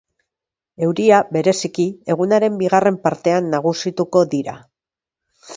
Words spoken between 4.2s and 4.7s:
dira.